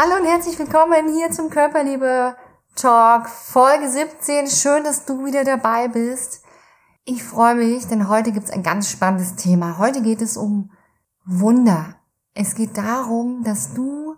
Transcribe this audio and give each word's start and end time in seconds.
Hallo 0.00 0.14
und 0.14 0.26
herzlich 0.26 0.56
willkommen 0.60 1.12
hier 1.12 1.32
zum 1.32 1.50
Körperliebe 1.50 2.36
Talk 2.76 3.28
Folge 3.28 3.90
17. 3.90 4.46
Schön, 4.46 4.84
dass 4.84 5.06
du 5.06 5.24
wieder 5.24 5.42
dabei 5.42 5.88
bist. 5.88 6.44
Ich 7.04 7.24
freue 7.24 7.56
mich, 7.56 7.84
denn 7.88 8.08
heute 8.08 8.30
gibt 8.30 8.46
es 8.46 8.52
ein 8.52 8.62
ganz 8.62 8.88
spannendes 8.88 9.34
Thema. 9.34 9.76
Heute 9.78 10.00
geht 10.00 10.22
es 10.22 10.36
um 10.36 10.70
Wunder. 11.24 11.96
Es 12.32 12.54
geht 12.54 12.78
darum, 12.78 13.42
dass 13.42 13.74
du 13.74 14.14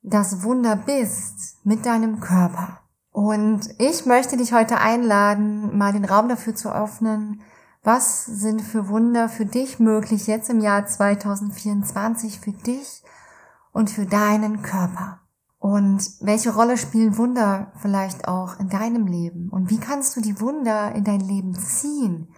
das 0.00 0.44
Wunder 0.44 0.76
bist 0.76 1.58
mit 1.62 1.84
deinem 1.84 2.20
Körper. 2.20 2.80
Und 3.12 3.68
ich 3.78 4.06
möchte 4.06 4.38
dich 4.38 4.54
heute 4.54 4.78
einladen, 4.78 5.76
mal 5.76 5.92
den 5.92 6.06
Raum 6.06 6.30
dafür 6.30 6.54
zu 6.54 6.74
öffnen, 6.74 7.42
was 7.82 8.24
sind 8.24 8.62
für 8.62 8.88
Wunder 8.88 9.28
für 9.28 9.44
dich 9.44 9.78
möglich 9.78 10.26
jetzt 10.26 10.48
im 10.48 10.60
Jahr 10.60 10.86
2024 10.86 12.40
für 12.40 12.52
dich 12.52 13.02
und 13.78 13.90
für 13.90 14.06
deinen 14.06 14.62
Körper? 14.62 15.20
Und 15.60 16.02
welche 16.20 16.52
Rolle 16.52 16.76
spielen 16.76 17.16
Wunder 17.16 17.70
vielleicht 17.80 18.26
auch 18.26 18.58
in 18.58 18.68
deinem 18.68 19.06
Leben? 19.06 19.50
Und 19.50 19.70
wie 19.70 19.78
kannst 19.78 20.16
du 20.16 20.20
die 20.20 20.40
Wunder 20.40 20.92
in 20.96 21.04
dein 21.04 21.20
Leben 21.20 21.54
ziehen? 21.54 22.34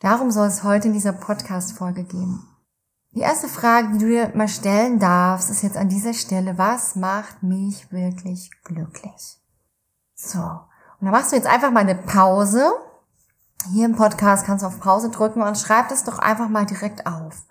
Darum 0.00 0.30
soll 0.30 0.48
es 0.48 0.62
heute 0.62 0.88
in 0.88 0.92
dieser 0.92 1.14
Podcast-Folge 1.14 2.04
gehen. 2.04 2.46
Die 3.12 3.20
erste 3.20 3.48
Frage, 3.48 3.92
die 3.92 3.98
du 3.98 4.06
dir 4.06 4.32
mal 4.34 4.48
stellen 4.48 4.98
darfst, 4.98 5.48
ist 5.48 5.62
jetzt 5.62 5.78
an 5.78 5.88
dieser 5.88 6.12
Stelle, 6.12 6.58
was 6.58 6.94
macht 6.94 7.42
mich 7.42 7.90
wirklich 7.90 8.50
glücklich? 8.64 9.40
So. 10.14 10.40
Und 10.40 11.06
dann 11.06 11.12
machst 11.12 11.32
du 11.32 11.36
jetzt 11.36 11.48
einfach 11.48 11.70
mal 11.70 11.80
eine 11.80 11.94
Pause. 11.94 12.70
Hier 13.72 13.86
im 13.86 13.96
Podcast 13.96 14.44
kannst 14.44 14.62
du 14.62 14.66
auf 14.66 14.78
Pause 14.78 15.08
drücken 15.08 15.40
und 15.40 15.56
schreib 15.56 15.88
das 15.88 16.04
doch 16.04 16.18
einfach 16.18 16.50
mal 16.50 16.66
direkt 16.66 17.06
auf. 17.06 17.46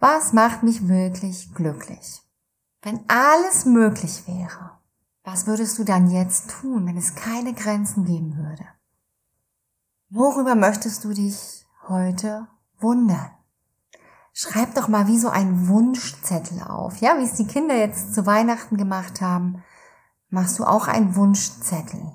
Was 0.00 0.34
macht 0.34 0.62
mich 0.62 0.86
wirklich 0.86 1.54
glücklich? 1.54 2.25
Wenn 2.86 3.00
alles 3.08 3.64
möglich 3.64 4.28
wäre, 4.28 4.70
was 5.24 5.48
würdest 5.48 5.76
du 5.76 5.82
dann 5.82 6.08
jetzt 6.08 6.50
tun, 6.50 6.86
wenn 6.86 6.96
es 6.96 7.16
keine 7.16 7.52
Grenzen 7.52 8.04
geben 8.04 8.36
würde? 8.36 8.64
Worüber 10.08 10.54
möchtest 10.54 11.02
du 11.02 11.12
dich 11.12 11.66
heute 11.88 12.46
wundern? 12.78 13.32
Schreib 14.32 14.76
doch 14.76 14.86
mal 14.86 15.08
wie 15.08 15.18
so 15.18 15.28
ein 15.28 15.66
Wunschzettel 15.66 16.62
auf. 16.62 16.98
Ja, 16.98 17.18
wie 17.18 17.24
es 17.24 17.32
die 17.32 17.48
Kinder 17.48 17.74
jetzt 17.74 18.14
zu 18.14 18.24
Weihnachten 18.24 18.76
gemacht 18.76 19.20
haben, 19.20 19.64
machst 20.28 20.60
du 20.60 20.64
auch 20.64 20.86
einen 20.86 21.16
Wunschzettel 21.16 22.14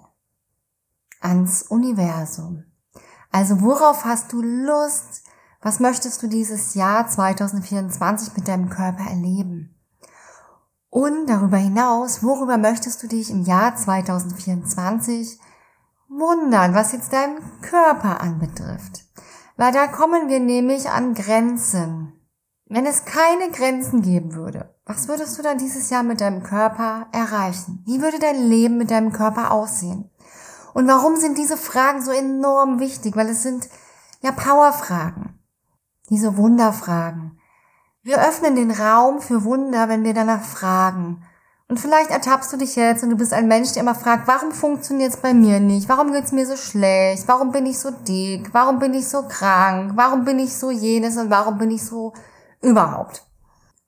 ans 1.20 1.64
Universum. 1.64 2.64
Also 3.30 3.60
worauf 3.60 4.06
hast 4.06 4.32
du 4.32 4.42
Lust? 4.42 5.26
Was 5.60 5.82
möchtest 5.82 6.24
du 6.24 6.28
dieses 6.28 6.76
Jahr 6.76 7.10
2024 7.10 8.38
mit 8.38 8.48
deinem 8.48 8.70
Körper 8.70 9.04
erleben? 9.04 9.76
Und 10.92 11.28
darüber 11.28 11.56
hinaus, 11.56 12.22
worüber 12.22 12.58
möchtest 12.58 13.02
du 13.02 13.08
dich 13.08 13.32
im 13.32 13.44
Jahr 13.44 13.78
2024 13.78 15.40
wundern, 16.10 16.76
was 16.76 16.92
jetzt 16.92 17.14
deinen 17.14 17.40
Körper 17.62 18.20
anbetrifft? 18.20 19.06
Weil 19.56 19.72
da 19.72 19.88
kommen 19.88 20.28
wir 20.28 20.42
nämlich 20.42 20.90
an 20.90 21.14
Grenzen. 21.14 22.12
Wenn 22.66 22.86
es 22.86 23.06
keine 23.06 23.52
Grenzen 23.52 24.02
geben 24.02 24.36
würde, 24.36 24.76
was 24.86 25.08
würdest 25.08 25.40
du 25.40 25.42
dann 25.42 25.58
dieses 25.58 25.90
Jahr 25.90 26.04
mit 26.04 26.20
deinem 26.20 26.44
Körper 26.44 27.08
erreichen? 27.14 27.82
Wie 27.86 28.02
würde 28.02 28.20
dein 28.20 28.44
Leben 28.44 28.78
mit 28.78 28.92
deinem 28.92 29.14
Körper 29.14 29.52
aussehen? 29.52 30.12
Und 30.74 30.90
warum 30.90 31.16
sind 31.16 31.38
diese 31.38 31.56
Fragen 31.56 32.02
so 32.02 32.12
enorm 32.12 32.80
wichtig? 32.80 33.16
Weil 33.16 33.30
es 33.30 33.44
sind 33.44 33.70
ja 34.22 34.34
Powerfragen. 34.34 35.40
Diese 36.10 36.36
Wunderfragen. 36.36 37.40
Wir 38.04 38.20
öffnen 38.20 38.56
den 38.56 38.72
Raum 38.72 39.22
für 39.22 39.44
Wunder, 39.44 39.88
wenn 39.88 40.04
wir 40.04 40.16
danach 40.16 40.42
fragen. 40.42 41.24
Und 41.68 41.80
vielleicht 41.80 42.10
ertappst 42.10 42.52
du 42.52 42.58
dich 42.58 42.76
jetzt 42.76 43.04
und 43.04 43.12
du 43.12 43.16
bist 43.16 43.32
ein 43.32 43.48
Mensch, 43.48 43.74
der 43.74 43.84
immer 43.84 43.94
fragt, 43.94 44.28
warum 44.28 44.52
funktioniert 44.52 45.14
es 45.14 45.22
bei 45.22 45.36
mir 45.36 45.60
nicht? 45.60 45.88
Warum 45.88 46.12
geht's 46.12 46.32
mir 46.32 46.48
so 46.48 46.58
schlecht? 46.58 47.28
Warum 47.28 47.52
bin 47.52 47.68
ich 47.68 47.78
so 47.78 47.92
dick? 47.92 48.52
Warum 48.54 48.80
bin 48.80 48.96
ich 48.96 49.08
so 49.08 49.28
krank? 49.28 49.92
Warum 49.96 50.26
bin 50.26 50.40
ich 50.40 50.58
so 50.58 50.72
jenes 50.72 51.16
und 51.18 51.30
warum 51.30 51.60
bin 51.60 51.70
ich 51.70 51.86
so 51.86 52.14
überhaupt? 52.62 53.24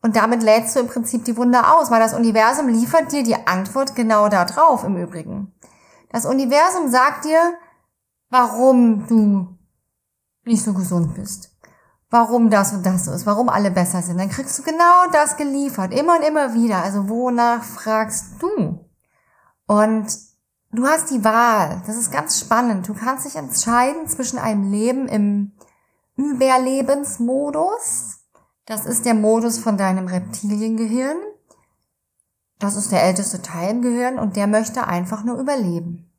Und 0.04 0.16
damit 0.16 0.44
lädst 0.44 0.76
du 0.76 0.82
im 0.82 0.88
Prinzip 0.88 1.26
die 1.26 1.36
Wunder 1.36 1.76
aus, 1.76 1.90
weil 1.90 2.00
das 2.00 2.14
Universum 2.14 2.68
liefert 2.68 3.12
dir 3.12 3.24
die 3.24 3.48
Antwort 3.48 3.96
genau 3.96 4.30
da 4.30 4.46
drauf 4.46 4.84
im 4.84 4.96
Übrigen. 4.96 5.54
Das 6.12 6.26
Universum 6.26 6.92
sagt 6.92 7.26
dir, 7.26 7.56
warum 8.30 9.08
du 9.08 9.58
nicht 10.46 10.64
so 10.64 10.74
gesund 10.74 11.16
bist 11.16 11.53
warum 12.14 12.50
das 12.52 12.74
und 12.74 12.86
das 12.86 13.06
so 13.06 13.12
ist, 13.12 13.26
warum 13.26 13.50
alle 13.50 13.72
besser 13.72 14.04
sind. 14.04 14.20
Dann 14.20 14.30
kriegst 14.30 14.60
du 14.60 14.62
genau 14.62 15.08
das 15.12 15.36
geliefert, 15.36 15.92
immer 15.92 16.18
und 16.18 16.22
immer 16.22 16.54
wieder. 16.54 16.84
Also 16.84 17.10
wonach 17.10 17.64
fragst 17.64 18.36
du? 18.40 18.86
Und 19.66 20.06
du 20.72 20.86
hast 20.86 21.10
die 21.10 21.24
Wahl. 21.24 21.82
Das 21.88 21.98
ist 21.98 22.12
ganz 22.12 22.40
spannend. 22.40 22.88
Du 22.88 22.94
kannst 22.94 23.26
dich 23.26 23.36
entscheiden 23.36 24.08
zwischen 24.08 24.38
einem 24.38 24.70
Leben 24.70 25.08
im 25.08 25.54
Überlebensmodus. 26.16 28.20
Das 28.68 28.86
ist 28.86 29.06
der 29.06 29.16
Modus 29.16 29.58
von 29.58 29.76
deinem 29.76 30.06
Reptiliengehirn. 30.06 31.18
Das 32.60 32.76
ist 32.76 32.92
der 32.92 33.02
älteste 33.02 33.42
Teil 33.42 33.72
im 33.72 33.82
Gehirn 33.82 34.20
und 34.20 34.36
der 34.36 34.46
möchte 34.46 34.86
einfach 34.86 35.24
nur 35.24 35.40
überleben. 35.40 36.13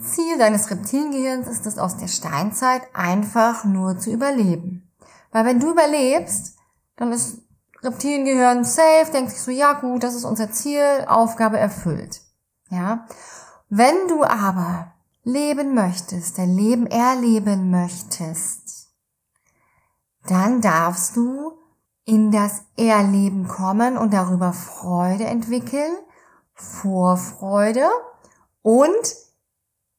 Ziel 0.00 0.38
deines 0.38 0.70
Reptiliengehirns 0.70 1.48
ist 1.48 1.66
es 1.66 1.78
aus 1.78 1.96
der 1.96 2.08
Steinzeit 2.08 2.82
einfach 2.92 3.64
nur 3.64 3.98
zu 3.98 4.10
überleben. 4.10 4.90
Weil 5.32 5.44
wenn 5.44 5.60
du 5.60 5.70
überlebst, 5.70 6.56
dann 6.96 7.12
ist 7.12 7.38
Reptiliengehirn 7.82 8.64
safe, 8.64 9.10
denkt 9.12 9.30
sich 9.30 9.40
so, 9.40 9.50
ja 9.50 9.74
gut, 9.74 10.02
das 10.02 10.14
ist 10.14 10.24
unser 10.24 10.50
Ziel, 10.50 11.04
Aufgabe 11.06 11.58
erfüllt. 11.58 12.20
Ja. 12.68 13.06
Wenn 13.68 14.08
du 14.08 14.24
aber 14.24 14.92
leben 15.22 15.74
möchtest, 15.74 16.38
dein 16.38 16.54
Leben 16.54 16.86
erleben 16.86 17.70
möchtest, 17.70 18.88
dann 20.26 20.60
darfst 20.60 21.16
du 21.16 21.52
in 22.04 22.32
das 22.32 22.62
Erleben 22.76 23.46
kommen 23.48 23.96
und 23.96 24.12
darüber 24.12 24.52
Freude 24.52 25.24
entwickeln, 25.24 25.96
Vorfreude 26.54 27.88
und 28.62 29.16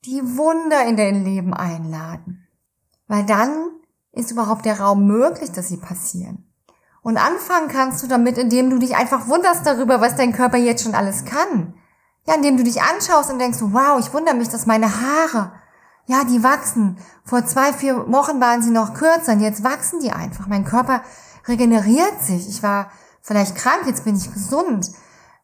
die 0.06 0.38
Wunder 0.38 0.86
in 0.86 0.98
dein 0.98 1.24
Leben 1.24 1.54
einladen. 1.54 2.48
Weil 3.08 3.26
dann 3.26 3.70
ist 4.12 4.32
überhaupt 4.32 4.66
der 4.66 4.80
Raum 4.80 5.06
möglich, 5.06 5.52
dass 5.52 5.68
sie 5.68 5.78
passieren. 5.78 6.48
Und 7.02 7.18
anfangen 7.18 7.68
kannst 7.68 8.04
du 8.04 8.08
damit, 8.08 8.38
indem 8.38 8.70
du 8.70 8.78
dich 8.78 8.96
einfach 8.96 9.28
wunderst 9.28 9.66
darüber, 9.66 10.02
was 10.02 10.16
dein 10.16 10.34
Körper 10.34 10.58
jetzt 10.58 10.84
schon 10.84 10.96
alles 10.96 11.26
kann. 11.26 11.74
Ja, 12.28 12.36
indem 12.36 12.58
du 12.58 12.64
dich 12.64 12.82
anschaust 12.82 13.32
und 13.32 13.40
denkst, 13.40 13.60
wow, 13.62 14.00
ich 14.00 14.14
wundere 14.14 14.36
mich, 14.36 14.50
dass 14.50 14.68
meine 14.68 15.02
Haare, 15.02 15.52
ja, 16.06 16.24
die 16.24 16.44
wachsen. 16.44 16.98
Vor 17.24 17.46
zwei, 17.46 17.74
vier 17.74 18.12
Wochen 18.12 18.40
waren 18.40 18.62
sie 18.62 18.70
noch 18.70 18.94
kürzer 18.94 19.34
und 19.34 19.40
jetzt 19.40 19.64
wachsen 19.64 20.00
die 20.00 20.12
einfach. 20.12 20.48
Mein 20.48 20.66
Körper 20.66 21.02
regeneriert 21.48 22.22
sich. 22.22 22.48
Ich 22.48 22.62
war 22.62 22.92
vielleicht 23.22 23.56
krank, 23.56 23.84
jetzt 23.88 24.04
bin 24.04 24.16
ich 24.16 24.32
gesund. 24.32 24.92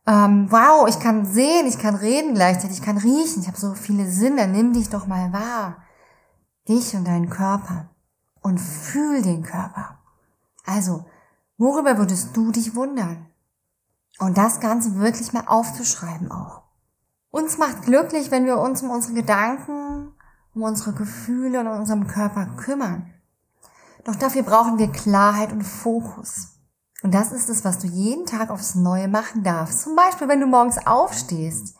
Ähm, 0.07 0.49
wow, 0.49 0.87
ich 0.87 1.01
kann 1.01 1.25
sehen, 1.25 1.67
ich 1.67 1.77
kann 1.77 1.95
reden 1.95 2.33
gleichzeitig, 2.33 2.77
ich 2.77 2.83
kann 2.83 2.97
riechen. 2.97 3.41
Ich 3.41 3.47
habe 3.47 3.57
so 3.57 3.73
viele 3.73 4.09
Sinne. 4.09 4.47
Nimm 4.47 4.71
dich 4.71 4.89
doch 4.89 5.05
mal 5.05 5.33
wahr. 5.33 5.83
Dich 6.67 6.95
und 6.95 7.05
deinen 7.05 7.29
Körper. 7.29 7.89
Und 8.41 8.59
fühl 8.59 9.21
den 9.21 9.43
Körper. 9.43 9.99
Also, 10.65 11.05
worüber 11.57 11.97
würdest 11.97 12.35
du 12.37 12.51
dich 12.51 12.73
wundern? 12.73 13.25
Und 14.19 14.37
das 14.37 14.61
Ganze 14.61 14.95
wirklich 14.95 15.33
mal 15.33 15.43
aufzuschreiben 15.45 16.31
auch. 16.31 16.63
Uns 17.29 17.57
macht 17.57 17.83
glücklich, 17.83 18.31
wenn 18.31 18.45
wir 18.45 18.57
uns 18.57 18.81
um 18.81 18.89
unsere 18.89 19.13
Gedanken, 19.13 20.13
um 20.55 20.63
unsere 20.63 20.93
Gefühle 20.93 21.59
und 21.59 21.67
um 21.67 21.79
unseren 21.79 22.07
Körper 22.07 22.45
kümmern. 22.55 23.13
Doch 24.05 24.15
dafür 24.15 24.43
brauchen 24.43 24.79
wir 24.79 24.87
Klarheit 24.87 25.51
und 25.51 25.63
Fokus. 25.63 26.56
Und 27.03 27.13
das 27.13 27.31
ist 27.31 27.49
es, 27.49 27.63
was 27.63 27.79
du 27.79 27.87
jeden 27.87 28.25
Tag 28.25 28.49
aufs 28.49 28.75
Neue 28.75 29.07
machen 29.07 29.43
darfst. 29.43 29.81
Zum 29.81 29.95
Beispiel, 29.95 30.27
wenn 30.27 30.41
du 30.41 30.47
morgens 30.47 30.85
aufstehst, 30.85 31.75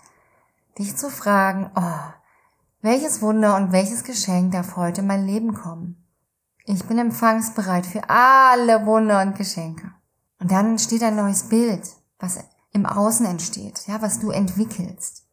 dich 0.78 0.96
zu 0.96 1.10
fragen, 1.10 1.72
oh, 1.76 2.14
welches 2.82 3.22
Wunder 3.22 3.56
und 3.56 3.72
welches 3.72 4.04
Geschenk 4.04 4.52
darf 4.52 4.76
heute 4.76 5.02
in 5.02 5.08
mein 5.08 5.26
Leben 5.26 5.54
kommen? 5.54 6.06
Ich 6.66 6.86
bin 6.86 7.00
empfangsbereit 7.00 7.86
für 7.86 8.10
alle 8.10 8.86
Wunder 8.86 9.22
und 9.22 9.36
Geschenke. 9.36 9.92
Und 10.40 10.52
dann 10.52 10.68
entsteht 10.68 11.02
ein 11.02 11.16
neues 11.16 11.44
Bild, 11.44 11.82
was 12.20 12.40
im 12.74 12.86
Außen 12.86 13.26
entsteht, 13.26 13.88
ja, 13.88 14.02
was 14.02 14.20
du 14.20 14.30
entwickelst. 14.30 15.24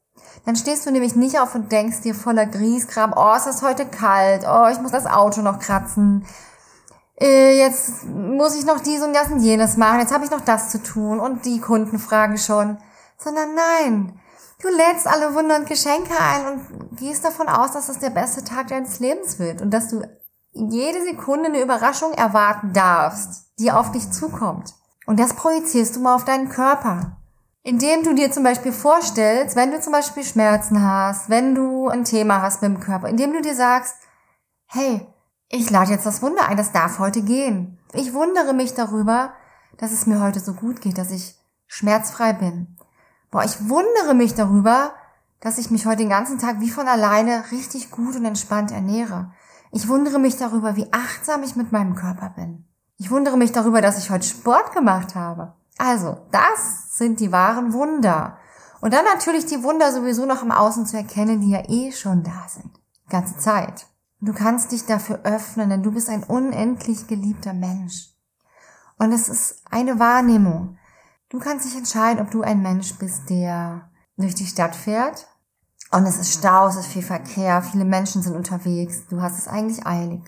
Dann 0.46 0.56
stehst 0.56 0.86
du 0.86 0.90
nämlich 0.90 1.14
nicht 1.14 1.38
auf 1.38 1.54
und 1.54 1.72
denkst 1.72 2.00
dir 2.00 2.14
voller 2.14 2.46
Griesgram, 2.46 3.12
oh, 3.14 3.34
es 3.36 3.46
ist 3.46 3.62
heute 3.62 3.86
kalt, 3.86 4.44
oh, 4.48 4.68
ich 4.72 4.80
muss 4.80 4.92
das 4.92 5.06
Auto 5.06 5.42
noch 5.42 5.58
kratzen, 5.58 6.24
äh, 7.20 7.58
jetzt 7.58 8.04
muss 8.06 8.56
ich 8.56 8.64
noch 8.64 8.80
dies 8.80 9.02
und 9.02 9.14
das 9.14 9.30
und 9.30 9.40
jenes 9.40 9.76
machen, 9.76 10.00
jetzt 10.00 10.12
habe 10.12 10.24
ich 10.24 10.30
noch 10.30 10.40
das 10.40 10.70
zu 10.70 10.82
tun 10.82 11.20
und 11.20 11.44
die 11.44 11.60
Kunden 11.60 11.98
fragen 11.98 12.38
schon. 12.38 12.78
Sondern 13.16 13.54
nein, 13.54 14.20
du 14.60 14.68
lädst 14.68 15.06
alle 15.06 15.34
Wunder 15.34 15.56
und 15.56 15.68
Geschenke 15.68 16.14
ein 16.18 16.46
und 16.46 16.98
gehst 16.98 17.24
davon 17.24 17.48
aus, 17.48 17.72
dass 17.72 17.86
das 17.86 17.98
der 18.00 18.10
beste 18.10 18.42
Tag 18.42 18.68
deines 18.68 18.98
Lebens 18.98 19.38
wird 19.38 19.62
und 19.62 19.70
dass 19.70 19.88
du 19.88 20.02
jede 20.52 21.02
Sekunde 21.02 21.46
eine 21.46 21.62
Überraschung 21.62 22.12
erwarten 22.12 22.72
darfst, 22.72 23.52
die 23.58 23.72
auf 23.72 23.92
dich 23.92 24.10
zukommt. 24.10 24.74
Und 25.06 25.20
das 25.20 25.34
projizierst 25.34 25.96
du 25.96 26.00
mal 26.00 26.14
auf 26.14 26.24
deinen 26.24 26.48
Körper. 26.48 27.18
Indem 27.62 28.02
du 28.02 28.14
dir 28.14 28.30
zum 28.30 28.44
Beispiel 28.44 28.72
vorstellst, 28.72 29.56
wenn 29.56 29.70
du 29.70 29.80
zum 29.80 29.92
Beispiel 29.92 30.22
Schmerzen 30.22 30.82
hast, 30.82 31.30
wenn 31.30 31.54
du 31.54 31.88
ein 31.88 32.04
Thema 32.04 32.42
hast 32.42 32.60
mit 32.62 32.70
dem 32.70 32.80
Körper, 32.80 33.08
indem 33.08 33.32
du 33.32 33.40
dir 33.40 33.54
sagst, 33.54 33.96
hey, 34.66 35.06
ich 35.48 35.70
lade 35.70 35.90
jetzt 35.90 36.06
das 36.06 36.22
Wunder 36.22 36.48
ein, 36.48 36.56
das 36.56 36.72
darf 36.72 36.98
heute 36.98 37.22
gehen. 37.22 37.78
Ich 37.92 38.12
wundere 38.12 38.52
mich 38.52 38.74
darüber, 38.74 39.34
dass 39.78 39.92
es 39.92 40.06
mir 40.06 40.20
heute 40.20 40.40
so 40.40 40.54
gut 40.54 40.80
geht, 40.80 40.98
dass 40.98 41.10
ich 41.10 41.36
schmerzfrei 41.66 42.32
bin. 42.32 42.76
Boah, 43.30 43.44
ich 43.44 43.68
wundere 43.68 44.14
mich 44.14 44.34
darüber, 44.34 44.94
dass 45.40 45.58
ich 45.58 45.70
mich 45.70 45.86
heute 45.86 45.98
den 45.98 46.08
ganzen 46.08 46.38
Tag 46.38 46.60
wie 46.60 46.70
von 46.70 46.88
alleine 46.88 47.44
richtig 47.50 47.90
gut 47.90 48.16
und 48.16 48.24
entspannt 48.24 48.72
ernähre. 48.72 49.32
Ich 49.72 49.88
wundere 49.88 50.18
mich 50.18 50.36
darüber, 50.36 50.76
wie 50.76 50.92
achtsam 50.92 51.42
ich 51.42 51.56
mit 51.56 51.72
meinem 51.72 51.96
Körper 51.96 52.30
bin. 52.30 52.64
Ich 52.96 53.10
wundere 53.10 53.36
mich 53.36 53.52
darüber, 53.52 53.80
dass 53.80 53.98
ich 53.98 54.10
heute 54.10 54.26
Sport 54.26 54.72
gemacht 54.72 55.14
habe. 55.14 55.54
Also, 55.78 56.18
das 56.30 56.96
sind 56.96 57.18
die 57.18 57.32
wahren 57.32 57.72
Wunder. 57.72 58.38
Und 58.80 58.94
dann 58.94 59.04
natürlich 59.04 59.46
die 59.46 59.62
Wunder 59.62 59.92
sowieso 59.92 60.26
noch 60.26 60.42
im 60.42 60.52
Außen 60.52 60.86
zu 60.86 60.96
erkennen, 60.96 61.40
die 61.40 61.50
ja 61.50 61.62
eh 61.68 61.90
schon 61.90 62.22
da 62.22 62.46
sind. 62.48 62.70
Die 63.06 63.10
ganze 63.10 63.36
Zeit. 63.38 63.86
Du 64.24 64.32
kannst 64.32 64.72
dich 64.72 64.86
dafür 64.86 65.20
öffnen, 65.24 65.68
denn 65.68 65.82
du 65.82 65.92
bist 65.92 66.08
ein 66.08 66.24
unendlich 66.24 67.06
geliebter 67.06 67.52
Mensch. 67.52 68.08
Und 68.98 69.12
es 69.12 69.28
ist 69.28 69.62
eine 69.70 69.98
Wahrnehmung. 69.98 70.78
Du 71.28 71.38
kannst 71.38 71.66
dich 71.66 71.76
entscheiden, 71.76 72.24
ob 72.24 72.30
du 72.30 72.40
ein 72.40 72.62
Mensch 72.62 72.94
bist, 72.94 73.28
der 73.28 73.90
durch 74.16 74.34
die 74.34 74.46
Stadt 74.46 74.74
fährt. 74.74 75.28
Und 75.90 76.06
es 76.06 76.16
ist 76.16 76.32
Stau, 76.32 76.68
es 76.68 76.76
ist 76.76 76.86
viel 76.86 77.02
Verkehr, 77.02 77.60
viele 77.60 77.84
Menschen 77.84 78.22
sind 78.22 78.34
unterwegs. 78.34 79.06
Du 79.10 79.20
hast 79.20 79.36
es 79.36 79.46
eigentlich 79.46 79.86
eilig. 79.86 80.22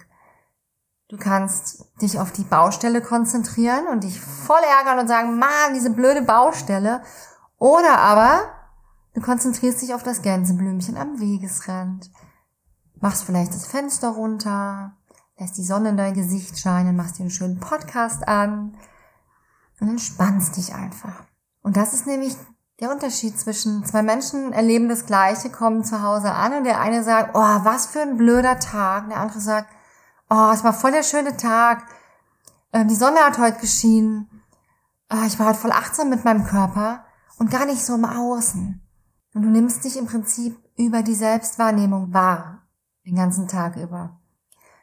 Du 1.09 1.17
kannst 1.17 1.87
dich 2.03 2.19
auf 2.19 2.33
die 2.33 2.45
Baustelle 2.45 3.01
konzentrieren 3.01 3.87
und 3.87 4.05
dich 4.05 4.21
voll 4.21 4.61
ärgern 4.79 4.99
und 4.99 5.09
sagen, 5.09 5.39
Mann, 5.39 5.73
diese 5.75 5.91
blöde 5.91 6.21
Baustelle. 6.21 7.03
Oder 7.57 7.99
aber 7.99 8.41
du 9.15 9.23
konzentrierst 9.23 9.81
dich 9.81 9.95
auf 9.95 10.03
das 10.03 10.21
Gänseblümchen 10.21 10.99
am 10.99 11.19
Wegesrand. 11.19 12.11
Machst 13.01 13.25
vielleicht 13.25 13.55
das 13.55 13.67
Fenster 13.67 14.11
runter, 14.11 14.93
lässt 15.39 15.59
die 15.59 15.65
Sonne 15.65 15.91
in 15.91 15.97
dein 15.97 16.15
Gesicht 16.15 16.59
scheinen, 16.59 16.97
machst 16.97 17.19
dir 17.19 17.23
einen 17.23 17.31
schönen 17.31 17.61
Podcast 17.61 18.27
an 18.27 18.77
und 19.81 19.89
entspannst 19.89 20.57
dich 20.57 20.75
einfach. 20.75 21.25
Und 21.63 21.77
das 21.77 21.93
ist 21.93 22.07
nämlich 22.07 22.37
der 22.81 22.91
Unterschied 22.91 23.39
zwischen 23.39 23.85
zwei 23.85 24.03
Menschen 24.03 24.53
erleben 24.53 24.89
das 24.89 25.07
Gleiche, 25.07 25.51
kommen 25.51 25.83
zu 25.83 26.03
Hause 26.03 26.33
an 26.33 26.53
und 26.53 26.65
der 26.65 26.81
eine 26.81 27.03
sagt, 27.03 27.31
oh, 27.35 27.65
was 27.65 27.87
für 27.87 28.03
ein 28.03 28.19
blöder 28.19 28.59
Tag. 28.59 29.05
Und 29.05 29.11
der 29.11 29.21
andere 29.21 29.41
sagt, 29.41 29.69
oh, 30.29 30.51
es 30.53 30.63
war 30.63 30.75
voll 30.75 30.93
der 30.93 31.03
schöne 31.03 31.37
Tag. 31.37 31.87
Ähm, 32.73 32.89
die 32.89 32.95
Sonne 32.95 33.21
hat 33.21 33.39
heute 33.39 33.61
geschienen. 33.61 34.29
Ah, 35.09 35.25
ich 35.27 35.39
war 35.39 35.47
halt 35.47 35.57
voll 35.57 35.73
achtsam 35.73 36.11
mit 36.11 36.25
meinem 36.25 36.45
Körper 36.45 37.05
und 37.39 37.51
gar 37.51 37.65
nicht 37.65 37.85
so 37.85 37.95
im 37.95 38.05
Außen. 38.05 38.83
Und 39.35 39.43
du 39.43 39.49
nimmst 39.49 39.85
dich 39.85 39.97
im 39.97 40.07
Prinzip 40.07 40.59
über 40.77 41.03
die 41.03 41.15
Selbstwahrnehmung 41.15 42.13
wahr, 42.13 42.66
den 43.07 43.17
ganzen 43.17 43.49
Tag 43.49 43.77
über. 43.77 44.19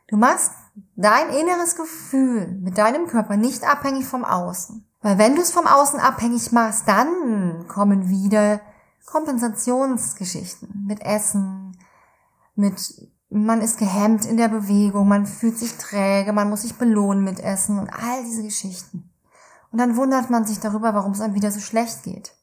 Du 0.07 0.17
machst 0.17 0.51
dein 0.95 1.29
inneres 1.29 1.75
Gefühl 1.75 2.47
mit 2.61 2.77
deinem 2.77 3.07
Körper 3.07 3.37
nicht 3.37 3.63
abhängig 3.63 4.05
vom 4.05 4.25
Außen. 4.25 4.85
Weil 5.01 5.17
wenn 5.17 5.35
du 5.35 5.41
es 5.41 5.51
vom 5.51 5.67
Außen 5.67 5.99
abhängig 5.99 6.51
machst, 6.51 6.87
dann 6.87 7.67
kommen 7.67 8.09
wieder 8.09 8.61
Kompensationsgeschichten 9.05 10.85
mit 10.87 11.01
Essen, 11.01 11.77
mit 12.55 13.09
man 13.29 13.61
ist 13.61 13.79
gehemmt 13.79 14.25
in 14.25 14.37
der 14.37 14.47
Bewegung, 14.47 15.07
man 15.07 15.25
fühlt 15.25 15.57
sich 15.57 15.75
träge, 15.77 16.33
man 16.33 16.49
muss 16.49 16.61
sich 16.61 16.75
belohnen 16.75 17.23
mit 17.23 17.39
Essen 17.39 17.80
und 17.80 17.89
all 17.89 18.23
diese 18.23 18.44
Geschichten. 18.44 19.09
Und 19.71 19.80
dann 19.80 19.97
wundert 19.97 20.30
man 20.30 20.45
sich 20.45 20.59
darüber, 20.59 20.94
warum 20.94 21.13
es 21.13 21.21
einem 21.21 21.33
wieder 21.33 21.51
so 21.51 21.59
schlecht 21.59 22.03
geht. 22.03 22.35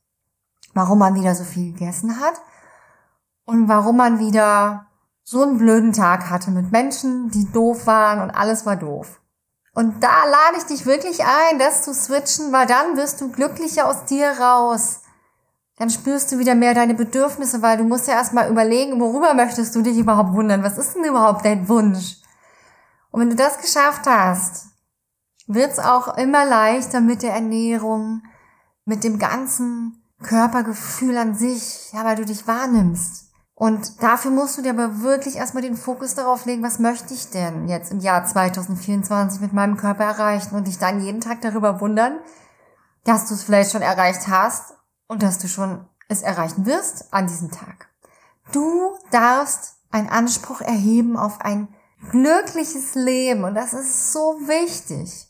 Warum 0.75 0.99
man 0.99 1.15
wieder 1.15 1.37
so 1.37 1.45
viel 1.45 1.73
gegessen 1.73 2.19
hat 2.21 2.35
und 3.45 3.69
warum 3.69 3.97
man 3.97 4.19
wieder 4.19 4.90
so 5.31 5.43
einen 5.43 5.59
blöden 5.59 5.93
Tag 5.93 6.29
hatte 6.31 6.51
mit 6.51 6.73
Menschen, 6.73 7.31
die 7.31 7.51
doof 7.53 7.87
waren 7.87 8.21
und 8.21 8.31
alles 8.31 8.67
war 8.67 8.77
doof. 8.77 9.21
Und 9.75 10.03
da 10.03 10.25
lade 10.25 10.57
ich 10.59 10.65
dich 10.65 10.87
wirklich 10.87 11.21
ein, 11.25 11.59
das 11.59 11.85
zu 11.85 11.95
switchen, 11.95 12.53
weil 12.53 12.67
dann 12.67 12.97
wirst 12.97 13.21
du 13.21 13.31
glücklicher 13.31 13.87
aus 13.87 14.05
dir 14.07 14.29
raus 14.41 15.01
dann 15.81 15.89
spürst 15.89 16.31
du 16.31 16.39
wieder 16.39 16.55
mehr 16.55 16.75
deine 16.75 16.93
Bedürfnisse, 16.93 17.63
weil 17.63 17.79
du 17.79 17.85
musst 17.85 18.07
ja 18.07 18.13
erstmal 18.13 18.51
überlegen, 18.51 19.01
worüber 19.01 19.33
möchtest 19.33 19.75
du 19.75 19.81
dich 19.81 19.97
überhaupt 19.97 20.35
wundern? 20.35 20.63
Was 20.63 20.77
ist 20.77 20.95
denn 20.95 21.05
überhaupt 21.05 21.43
dein 21.43 21.71
Wunsch? 21.71 22.19
Und 23.11 23.23
wenn 23.23 23.31
du 23.31 23.35
das 23.35 23.57
geschafft 23.57 24.07
hast, 24.07 24.67
wird's 25.47 25.79
auch 25.79 26.19
immer 26.19 26.45
leichter 26.45 27.01
mit 27.01 27.23
der 27.23 27.33
Ernährung, 27.33 28.21
mit 28.85 29.05
dem 29.05 29.19
ganzen 29.19 30.05
Körpergefühl 30.23 31.17
an 31.17 31.35
sich, 31.35 31.91
ja, 31.95 32.05
weil 32.05 32.17
du 32.17 32.27
dich 32.27 32.47
wahrnimmst. 32.47 33.30
Und 33.61 34.03
dafür 34.03 34.31
musst 34.31 34.57
du 34.57 34.63
dir 34.63 34.71
aber 34.71 35.03
wirklich 35.03 35.37
erstmal 35.37 35.63
den 35.63 35.77
Fokus 35.77 36.15
darauf 36.15 36.47
legen, 36.47 36.63
was 36.63 36.79
möchte 36.79 37.13
ich 37.13 37.29
denn 37.29 37.69
jetzt 37.69 37.93
im 37.93 38.01
Jahr 38.01 38.25
2024 38.25 39.39
mit 39.43 39.53
meinem 39.53 39.77
Körper 39.77 40.05
erreichen 40.05 40.55
und 40.55 40.67
dich 40.67 40.79
dann 40.79 41.03
jeden 41.03 41.21
Tag 41.21 41.43
darüber 41.43 41.79
wundern, 41.79 42.21
dass 43.05 43.29
du 43.29 43.35
es 43.35 43.43
vielleicht 43.43 43.73
schon 43.73 43.83
erreicht 43.83 44.29
hast 44.29 44.73
und 45.09 45.23
dass 45.23 45.37
du 45.37 45.47
schon 45.47 45.87
es 46.09 46.23
erreichen 46.23 46.65
wirst 46.65 47.13
an 47.13 47.27
diesem 47.27 47.51
Tag. 47.51 47.91
Du 48.51 48.95
darfst 49.11 49.75
einen 49.91 50.09
Anspruch 50.09 50.63
erheben 50.63 51.19
auf 51.19 51.43
ein 51.43 51.69
glückliches 52.13 52.95
Leben 52.95 53.45
und 53.45 53.55
das 53.55 53.75
ist 53.75 54.15
so 54.15 54.39
wichtig, 54.47 55.29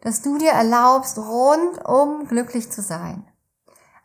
dass 0.00 0.22
du 0.22 0.38
dir 0.38 0.52
erlaubst, 0.52 1.18
rundum 1.18 2.28
glücklich 2.28 2.70
zu 2.70 2.82
sein. 2.82 3.26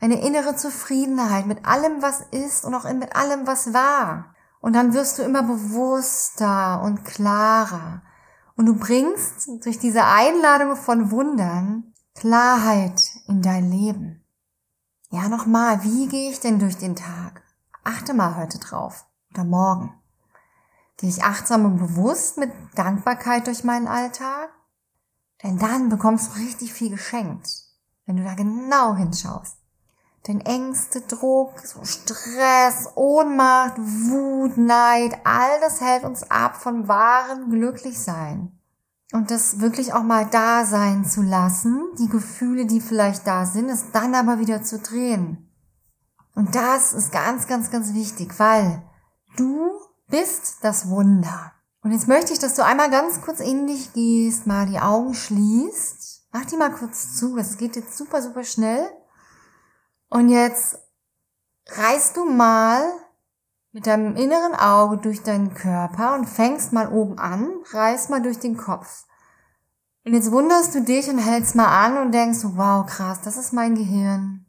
Eine 0.02 0.22
innere 0.26 0.56
Zufriedenheit 0.56 1.46
mit 1.46 1.66
allem, 1.66 2.02
was 2.02 2.22
ist 2.32 2.64
und 2.64 2.74
auch 2.74 2.92
mit 2.94 3.16
allem, 3.16 3.48
was 3.48 3.74
war. 3.74 4.34
Und 4.62 4.74
dann 4.74 4.94
wirst 4.94 5.18
du 5.18 5.24
immer 5.24 5.44
bewusster 5.44 6.82
und 6.82 7.04
klarer. 7.04 8.02
Und 8.56 8.66
du 8.66 8.76
bringst 8.76 9.50
durch 9.64 9.80
diese 9.80 10.06
Einladung 10.06 10.76
von 10.76 11.12
Wundern 11.12 11.94
Klarheit 12.16 13.02
in 13.28 13.42
dein 13.42 13.72
Leben. 13.72 14.26
Ja, 15.10 15.30
nochmal, 15.30 15.84
wie 15.84 16.08
gehe 16.08 16.30
ich 16.30 16.40
denn 16.40 16.60
durch 16.60 16.78
den 16.78 16.96
Tag? 16.96 17.42
Achte 17.84 18.14
mal 18.14 18.36
heute 18.36 18.60
drauf 18.60 19.06
oder 19.34 19.44
morgen. 19.44 19.94
Gehe 20.98 21.10
ich 21.10 21.24
achtsam 21.24 21.66
und 21.66 21.78
bewusst 21.78 22.38
mit 22.38 22.52
Dankbarkeit 22.76 23.48
durch 23.48 23.64
meinen 23.64 23.88
Alltag? 23.88 24.50
Denn 25.44 25.58
dann 25.58 25.88
bekommst 25.88 26.36
du 26.36 26.40
richtig 26.40 26.74
viel 26.74 26.90
geschenkt, 26.90 27.50
wenn 28.06 28.18
du 28.18 28.24
da 28.24 28.34
genau 28.34 28.96
hinschaust. 28.96 29.59
Denn 30.28 30.42
Ängste, 30.42 31.02
Druck, 31.02 31.54
Stress, 31.84 32.90
Ohnmacht, 32.96 33.78
Wut, 33.78 34.58
Neid, 34.58 35.18
all 35.24 35.60
das 35.62 35.82
hält 35.82 36.04
uns 36.04 36.30
ab 36.30 36.58
von 36.58 36.88
wahrem 36.88 37.50
Glücklichsein. 37.50 38.52
Und 39.12 39.32
das 39.32 39.60
wirklich 39.60 39.94
auch 39.94 40.04
mal 40.04 40.28
da 40.30 40.66
sein 40.66 41.04
zu 41.04 41.22
lassen, 41.22 41.84
die 41.98 42.10
Gefühle, 42.10 42.66
die 42.66 42.82
vielleicht 42.82 43.26
da 43.26 43.46
sind, 43.46 43.70
es 43.70 43.92
dann 43.92 44.14
aber 44.14 44.40
wieder 44.40 44.62
zu 44.62 44.78
drehen. 44.78 45.50
Und 46.36 46.54
das 46.54 46.94
ist 46.94 47.12
ganz, 47.12 47.48
ganz, 47.48 47.72
ganz 47.72 47.94
wichtig, 47.94 48.38
weil 48.38 48.84
du 49.36 49.72
bist 50.10 50.58
das 50.62 50.90
Wunder. 50.90 51.54
Und 51.82 51.92
jetzt 51.92 52.08
möchte 52.08 52.34
ich, 52.34 52.40
dass 52.40 52.56
du 52.56 52.64
einmal 52.64 52.92
ganz 52.92 53.22
kurz 53.22 53.40
in 53.40 53.66
dich 53.66 53.94
gehst, 53.94 54.46
mal 54.46 54.68
die 54.68 54.80
Augen 54.80 55.14
schließt. 55.14 56.28
Mach 56.32 56.46
die 56.46 56.58
mal 56.58 56.72
kurz 56.72 57.16
zu, 57.16 57.38
es 57.38 57.58
geht 57.58 57.76
jetzt 57.76 57.98
super, 57.98 58.22
super 58.22 58.44
schnell. 58.44 58.86
Und 60.10 60.30
jetzt 60.30 60.78
reißt 61.68 62.18
du 62.18 62.26
mal 62.26 62.84
mit 63.72 63.86
deinem 63.86 64.16
inneren 64.16 64.56
Auge 64.56 64.98
durch 64.98 65.22
deinen 65.22 65.54
Körper 65.54 66.16
und 66.16 66.26
fängst 66.26 66.74
mal 66.74 66.92
oben 66.92 67.20
an, 67.20 67.50
reißt 67.72 68.10
mal 68.10 68.22
durch 68.22 68.40
den 68.40 68.58
Kopf. 68.58 69.06
Und 70.06 70.14
jetzt 70.14 70.32
wunderst 70.32 70.74
du 70.74 70.82
dich 70.82 71.08
und 71.10 71.20
hältst 71.20 71.56
mal 71.56 71.68
an 71.68 71.98
und 71.98 72.12
denkst, 72.12 72.40
wow, 72.44 72.86
krass, 72.86 73.22
das 73.22 73.38
ist 73.38 73.54
mein 73.54 73.76
Gehirn. 73.76 74.46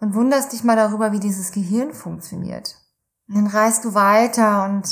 Und 0.00 0.14
wunderst 0.14 0.52
dich 0.52 0.64
mal 0.64 0.76
darüber, 0.76 1.12
wie 1.12 1.20
dieses 1.20 1.52
Gehirn 1.52 1.92
funktioniert. 1.92 2.76
Und 3.28 3.36
dann 3.36 3.46
reißt 3.46 3.84
du 3.84 3.94
weiter 3.94 4.64
und 4.64 4.88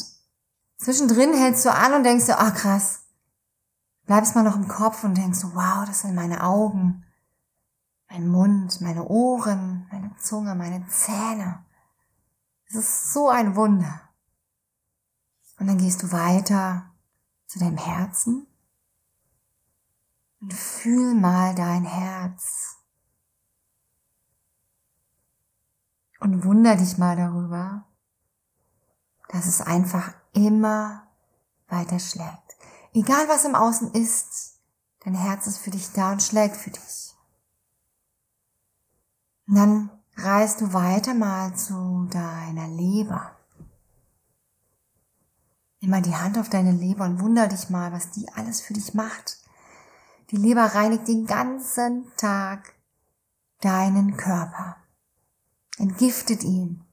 zwischendrin 0.77 1.35
hältst 1.35 1.65
du 1.65 1.73
an 1.73 1.95
und 1.95 2.05
denkst 2.05 2.27
dir, 2.27 2.38
ach 2.38 2.55
krass. 2.55 3.00
Bleibst 4.07 4.37
mal 4.37 4.45
noch 4.45 4.57
im 4.57 4.69
Kopf 4.69 5.03
und 5.03 5.17
denkst, 5.17 5.41
wow, 5.55 5.85
das 5.87 6.03
sind 6.03 6.15
meine 6.15 6.45
Augen, 6.45 7.05
mein 8.09 8.29
Mund, 8.29 8.81
meine 8.81 9.05
Ohren, 9.05 9.87
meine 9.91 10.17
Zunge, 10.17 10.55
meine 10.55 10.87
Zähne. 10.88 11.65
Es 12.67 12.75
ist 12.75 13.12
so 13.12 13.29
ein 13.29 13.57
Wunder. 13.57 14.00
Und 15.59 15.67
dann 15.67 15.79
gehst 15.79 16.03
du 16.03 16.12
weiter 16.12 16.91
zu 17.47 17.59
deinem 17.59 17.79
Herzen 17.79 18.47
und 20.41 20.55
fühl 20.55 21.15
mal 21.15 21.55
dein 21.55 21.85
Herz. 21.85 22.77
Und 26.21 26.45
wunder 26.45 26.77
dich 26.77 26.99
mal 26.99 27.17
darüber, 27.17 27.87
dass 29.29 29.47
es 29.47 29.61
einfach 29.61 30.15
immer 30.33 31.07
weiter 31.69 31.99
schlägt. 31.99 32.57
Egal 32.93 33.29
was 33.29 33.45
im 33.45 33.55
Außen 33.55 33.93
ist, 33.93 34.61
dein 35.00 35.15
Herz 35.15 35.47
ist 35.47 35.59
für 35.59 35.71
dich 35.71 35.93
da 35.93 36.12
und 36.12 36.23
schlägt 36.23 36.57
für 36.57 36.71
dich. 36.71 37.08
Und 39.49 39.55
dann 39.55 39.90
reist 40.17 40.61
du 40.61 40.73
weiter 40.73 41.14
mal 41.14 41.55
zu 41.55 42.07
deiner 42.11 42.69
Leber. 42.69 43.35
Nimm 45.81 45.90
mal 45.90 46.02
die 46.02 46.14
Hand 46.14 46.38
auf 46.38 46.50
deine 46.50 46.73
Leber 46.73 47.05
und 47.05 47.21
wunder 47.21 47.47
dich 47.49 47.71
mal, 47.71 47.93
was 47.93 48.11
die 48.11 48.28
alles 48.35 48.61
für 48.61 48.75
dich 48.75 48.95
macht. 48.95 49.38
Die 50.31 50.37
Leber 50.37 50.64
reinigt 50.64 51.09
den 51.09 51.26
ganzen 51.26 52.12
Tag 52.17 52.75
deinen 53.61 54.17
Körper, 54.17 54.76
entgiftet 55.78 56.45
ihn. 56.45 56.85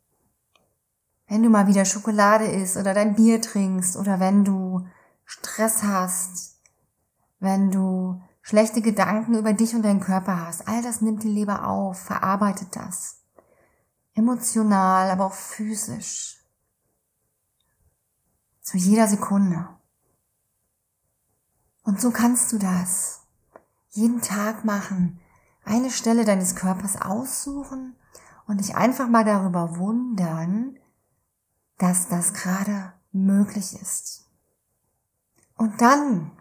Wenn 1.27 1.43
du 1.43 1.49
mal 1.49 1.67
wieder 1.67 1.85
Schokolade 1.85 2.45
isst 2.45 2.77
oder 2.77 2.93
dein 2.93 3.15
Bier 3.15 3.41
trinkst 3.41 3.97
oder 3.97 4.19
wenn 4.19 4.45
du 4.45 4.87
Stress 5.25 5.83
hast, 5.83 6.61
wenn 7.39 7.71
du 7.71 8.21
schlechte 8.45 8.83
Gedanken 8.83 9.33
über 9.33 9.53
dich 9.53 9.73
und 9.73 9.81
deinen 9.81 10.01
Körper 10.01 10.45
hast. 10.45 10.67
All 10.67 10.83
das 10.83 11.01
nimmt 11.01 11.23
die 11.23 11.29
Leber 11.29 11.67
auf, 11.67 11.99
verarbeitet 11.99 12.75
das. 12.75 13.23
Emotional, 14.13 15.09
aber 15.09 15.25
auch 15.25 15.33
physisch. 15.33 16.45
Zu 18.61 18.77
jeder 18.77 19.07
Sekunde. 19.07 19.67
Und 21.81 21.99
so 21.99 22.11
kannst 22.11 22.51
du 22.53 22.59
das 22.59 23.23
jeden 23.89 24.21
Tag 24.21 24.63
machen. 24.63 25.19
Eine 25.63 25.89
Stelle 25.89 26.23
deines 26.23 26.55
Körpers 26.55 27.01
aussuchen 27.01 27.95
und 28.45 28.59
dich 28.59 28.75
einfach 28.75 29.07
mal 29.07 29.25
darüber 29.25 29.77
wundern, 29.77 30.77
dass 31.79 32.09
das 32.09 32.33
gerade 32.33 32.93
möglich 33.11 33.73
ist. 33.81 34.29
Und 35.55 35.81
dann 35.81 36.31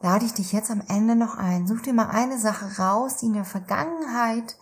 lade 0.00 0.24
ich 0.24 0.34
dich 0.34 0.52
jetzt 0.52 0.70
am 0.70 0.82
Ende 0.88 1.16
noch 1.16 1.36
ein. 1.36 1.66
Such 1.66 1.80
dir 1.80 1.92
mal 1.92 2.08
eine 2.08 2.38
Sache 2.38 2.80
raus, 2.80 3.18
die 3.18 3.26
in 3.26 3.34
der 3.34 3.44
Vergangenheit 3.44 4.56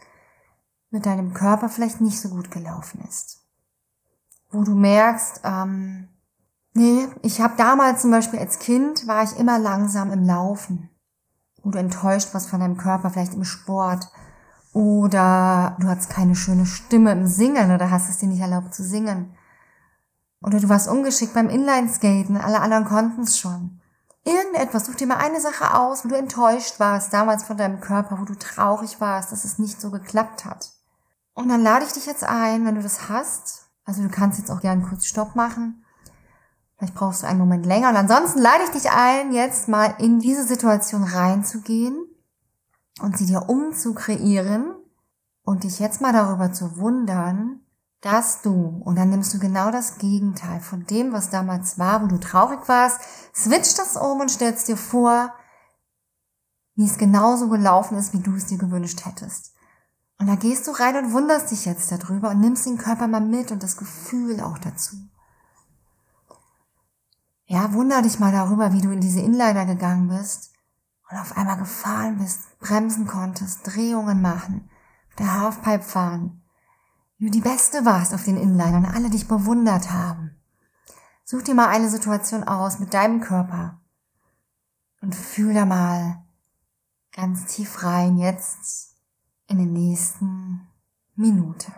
mit 0.91 1.07
deinem 1.07 1.35
Körper 1.35 1.69
vielleicht 1.69 2.01
nicht 2.01 2.21
so 2.21 2.29
gut 2.29 2.51
gelaufen 2.51 3.03
ist. 3.09 3.41
Wo 4.51 4.63
du 4.63 4.75
merkst, 4.75 5.41
ähm, 5.43 6.09
nee, 6.73 7.09
ich 7.23 7.41
habe 7.41 7.55
damals 7.57 8.03
zum 8.03 8.13
Beispiel 8.13 8.39
als 8.39 8.61
Kind, 8.61 9.07
war 9.09 9.25
ich 9.25 9.37
immer 9.37 9.59
langsam 9.59 10.13
im 10.13 10.25
Laufen. 10.25 10.91
Wo 11.63 11.71
du 11.71 11.79
enttäuscht 11.79 12.33
warst 12.33 12.49
von 12.49 12.61
deinem 12.61 12.77
Körper, 12.77 13.11
vielleicht 13.11 13.35
im 13.35 13.45
Sport. 13.45 14.09
Oder 14.73 15.77
du 15.81 15.89
hattest 15.89 16.11
keine 16.11 16.37
schöne 16.37 16.67
Stimme 16.67 17.13
im 17.13 17.27
Singen 17.27 17.73
oder 17.73 17.91
hast 17.91 18.09
es 18.09 18.19
dir 18.19 18.29
nicht 18.29 18.41
erlaubt 18.41 18.75
zu 18.75 18.85
singen. 18.85 19.35
Oder 20.41 20.61
du 20.61 20.69
warst 20.69 20.89
ungeschickt 20.89 21.35
beim 21.35 21.49
Inlineskaten, 21.49 22.37
alle 22.37 22.61
anderen 22.61 22.85
konnten 22.85 23.23
es 23.23 23.39
schon. 23.39 23.81
Irgendetwas, 24.25 24.87
such 24.87 24.95
dir 24.95 25.07
mal 25.07 25.19
eine 25.19 25.41
Sache 25.41 25.75
aus, 25.79 26.05
wo 26.05 26.09
du 26.09 26.17
enttäuscht 26.17 26.81
warst, 26.81 27.13
damals 27.13 27.45
von 27.45 27.59
deinem 27.59 27.81
Körper, 27.81 28.19
wo 28.19 28.25
du 28.25 28.35
traurig 28.35 29.01
warst, 29.01 29.33
dass 29.33 29.45
es 29.45 29.59
nicht 29.59 29.81
so 29.81 29.91
geklappt 29.91 30.47
hat. 30.47 30.73
Und 31.35 31.49
dann 31.49 31.63
lade 31.63 31.85
ich 31.85 31.93
dich 31.93 32.07
jetzt 32.07 32.25
ein, 32.25 32.65
wenn 32.65 32.77
du 32.77 32.83
das 32.83 33.09
hast. 33.09 33.67
Also 33.85 34.03
du 34.03 34.09
kannst 34.09 34.39
jetzt 34.39 34.51
auch 34.51 34.61
gern 34.61 34.83
kurz 34.89 35.05
Stopp 35.05 35.35
machen. 35.35 35.85
Vielleicht 36.77 36.95
brauchst 36.95 37.23
du 37.23 37.27
einen 37.27 37.39
Moment 37.39 37.67
länger. 37.67 37.91
Und 37.91 37.97
ansonsten 37.97 38.41
lade 38.41 38.65
ich 38.65 38.71
dich 38.71 38.91
ein, 38.91 39.33
jetzt 39.33 39.69
mal 39.69 39.95
in 39.99 40.21
diese 40.21 40.45
Situation 40.45 41.05
reinzugehen 41.05 41.97
und 43.01 43.19
sie 43.19 43.27
dir 43.27 43.49
umzukreieren 43.49 44.75
und 45.43 45.65
dich 45.65 45.79
jetzt 45.81 46.01
mal 46.01 46.13
darüber 46.13 46.53
zu 46.53 46.79
wundern, 46.79 47.61
dass 48.05 48.43
du, 48.43 48.83
und 48.85 48.97
dann 48.97 49.09
nimmst 49.09 49.33
du 49.33 49.39
genau 49.39 49.71
das 49.71 49.97
Gegenteil 49.97 50.61
von 50.61 50.85
dem, 50.85 51.13
was 51.15 51.31
damals 51.31 51.79
war, 51.79 52.03
wo 52.03 52.07
du 52.07 52.21
traurig 52.21 52.69
warst, 52.69 53.01
switch 53.35 53.75
das 53.77 53.97
um 53.97 54.21
und 54.21 54.31
stellst 54.31 54.69
dir 54.69 54.77
vor, 54.77 55.33
wie 56.75 56.85
es 56.85 56.99
genauso 56.99 57.49
gelaufen 57.49 57.97
ist, 57.97 58.13
wie 58.13 58.21
du 58.21 58.35
es 58.35 58.45
dir 58.45 58.59
gewünscht 58.59 59.07
hättest. 59.07 59.55
Und 60.19 60.27
da 60.27 60.35
gehst 60.35 60.67
du 60.67 60.73
rein 60.73 61.03
und 61.03 61.13
wunderst 61.13 61.51
dich 61.51 61.65
jetzt 61.65 61.91
darüber 61.91 62.31
und 62.31 62.41
nimmst 62.41 62.67
den 62.67 62.77
Körper 62.77 63.09
mal 63.09 63.23
mit 63.23 63.51
und 63.51 63.63
das 63.63 63.79
Gefühl 63.79 64.39
auch 64.41 64.59
dazu. 64.59 64.97
Ja, 67.47 67.73
wunder 67.73 68.03
dich 68.03 68.19
mal 68.19 68.33
darüber, 68.33 68.75
wie 68.75 68.83
du 68.83 68.91
in 68.91 69.01
diese 69.01 69.21
Inliner 69.21 69.65
gegangen 69.65 70.09
bist 70.09 70.53
und 71.11 71.17
auf 71.17 71.39
einmal 71.39 71.57
gefahren 71.57 72.19
bist, 72.19 72.59
bremsen 72.59 73.07
konntest, 73.07 73.61
Drehungen 73.67 74.21
machen, 74.21 74.69
der 75.19 75.41
Halfpipe 75.41 75.85
fahren, 75.85 76.44
du 77.25 77.31
die 77.31 77.41
Beste 77.41 77.85
warst 77.85 78.13
auf 78.15 78.25
den 78.25 78.37
Inlinern, 78.37 78.85
alle 78.85 79.09
dich 79.09 79.27
bewundert 79.27 79.91
haben. 79.91 80.37
Such 81.25 81.43
dir 81.43 81.55
mal 81.55 81.69
eine 81.69 81.89
Situation 81.89 82.45
aus 82.45 82.79
mit 82.79 82.93
deinem 82.93 83.21
Körper 83.21 83.81
und 85.01 85.15
fühl 85.15 85.55
da 85.55 85.65
mal 85.65 86.23
ganz 87.13 87.47
tief 87.47 87.83
rein 87.83 88.19
jetzt 88.19 88.97
in 89.47 89.59
den 89.59 89.73
nächsten 89.73 90.69
Minute. 91.15 91.73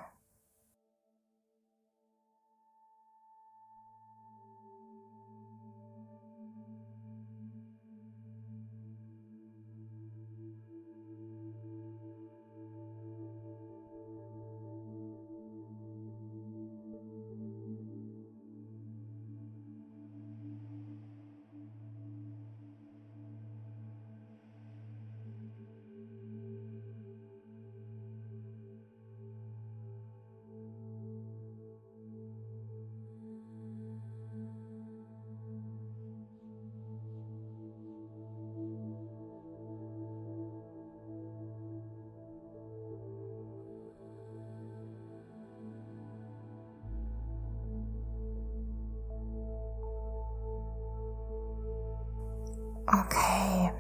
Okay. 52.86 53.72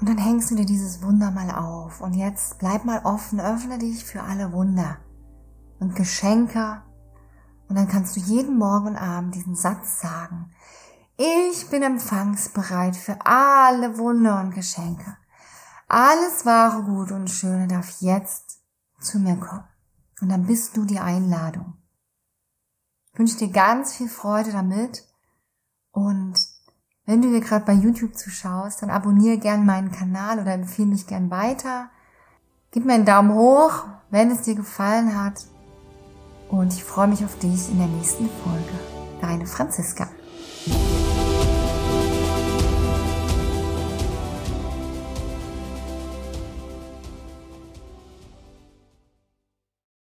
Und 0.00 0.08
dann 0.08 0.18
hängst 0.18 0.50
du 0.50 0.56
dir 0.56 0.66
dieses 0.66 1.02
Wunder 1.02 1.30
mal 1.30 1.50
auf. 1.50 2.00
Und 2.00 2.14
jetzt 2.14 2.58
bleib 2.58 2.84
mal 2.84 3.04
offen, 3.04 3.38
öffne 3.38 3.78
dich 3.78 4.04
für 4.04 4.22
alle 4.22 4.52
Wunder 4.52 4.98
und 5.78 5.94
Geschenke. 5.94 6.82
Und 7.68 7.76
dann 7.76 7.88
kannst 7.88 8.16
du 8.16 8.20
jeden 8.20 8.58
Morgen 8.58 8.88
und 8.88 8.96
Abend 8.96 9.34
diesen 9.34 9.54
Satz 9.54 10.00
sagen. 10.00 10.52
Ich 11.16 11.70
bin 11.70 11.82
empfangsbereit 11.82 12.96
für 12.96 13.16
alle 13.24 13.96
Wunder 13.98 14.40
und 14.40 14.54
Geschenke. 14.54 15.16
Alles 15.86 16.44
wahre, 16.46 16.82
Gute 16.82 17.14
und 17.14 17.30
Schöne 17.30 17.68
darf 17.68 18.00
jetzt 18.00 18.60
zu 18.98 19.20
mir 19.20 19.36
kommen. 19.36 19.68
Und 20.20 20.30
dann 20.30 20.46
bist 20.46 20.76
du 20.76 20.84
die 20.84 20.98
Einladung. 20.98 21.74
Ich 23.12 23.18
wünsche 23.18 23.36
dir 23.36 23.50
ganz 23.50 23.94
viel 23.94 24.08
Freude 24.08 24.52
damit. 24.52 25.06
Und 25.90 26.51
wenn 27.06 27.20
du 27.22 27.28
hier 27.28 27.40
gerade 27.40 27.64
bei 27.64 27.72
YouTube 27.72 28.16
zuschaust, 28.16 28.82
dann 28.82 28.90
abonniere 28.90 29.38
gern 29.38 29.66
meinen 29.66 29.90
Kanal 29.90 30.38
oder 30.38 30.52
empfehle 30.52 30.88
mich 30.88 31.06
gern 31.06 31.30
weiter. 31.30 31.90
Gib 32.70 32.84
mir 32.84 32.94
einen 32.94 33.04
Daumen 33.04 33.34
hoch, 33.34 33.84
wenn 34.10 34.30
es 34.30 34.42
dir 34.42 34.54
gefallen 34.54 35.20
hat. 35.20 35.44
Und 36.48 36.72
ich 36.72 36.84
freue 36.84 37.08
mich 37.08 37.24
auf 37.24 37.38
dich 37.38 37.70
in 37.70 37.78
der 37.78 37.88
nächsten 37.88 38.28
Folge. 38.44 38.72
Deine 39.20 39.46
Franziska. 39.46 40.08